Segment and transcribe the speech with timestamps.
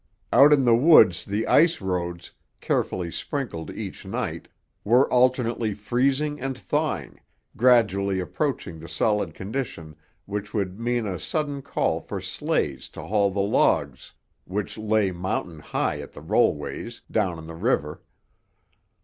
[0.33, 4.47] Out in the woods the ice roads, carefully sprinkled each night,
[4.83, 7.19] were alternately freezing and thawing,
[7.55, 9.95] gradually approaching the solid condition
[10.25, 14.11] which would mean a sudden call for sleighs to haul the logs,
[14.45, 18.01] which lay mountain high at the rollways, down to the river.